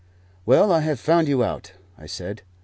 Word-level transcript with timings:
"Well, 0.47 0.71
I 0.71 0.79
have 0.79 0.99
found 0.99 1.27
you 1.27 1.43
out," 1.43 1.73
I 1.95 2.07
said. 2.07 2.41